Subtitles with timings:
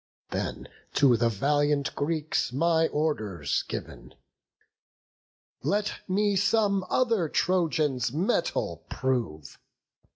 [0.31, 4.15] Then, to the valiant Greeks my orders giv'n.
[5.61, 9.59] Let me some other Trojan's mettle prove."